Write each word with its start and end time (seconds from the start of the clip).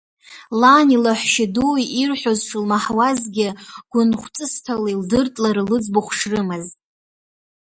Лани 0.59 0.97
лаҳәшьадуи 1.03 1.83
ирҳәоз 2.01 2.39
шылмаҳауазгьы, 2.47 3.47
гәынхәҵысҭала 3.91 4.89
илдырт 4.93 5.33
лара 5.43 5.63
лыӡбахә 5.69 6.11
шрымаз. 6.17 6.67